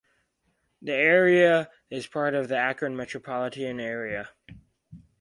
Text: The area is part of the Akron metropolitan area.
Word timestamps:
The 0.81 0.93
area 0.95 1.69
is 1.91 2.07
part 2.07 2.33
of 2.33 2.47
the 2.47 2.57
Akron 2.57 2.95
metropolitan 2.95 3.79
area. 3.79 4.29